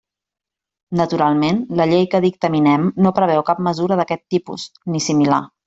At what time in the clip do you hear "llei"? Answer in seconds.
1.91-2.07